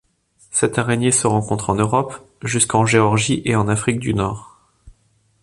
Cette 0.49 0.79
araignée 0.79 1.11
se 1.11 1.27
rencontre 1.27 1.69
en 1.69 1.75
Europe 1.75 2.15
jusqu'en 2.43 2.87
Géorgie 2.87 3.43
et 3.45 3.55
en 3.55 3.67
Afrique 3.67 3.99
du 3.99 4.15
Nord. 4.15 4.57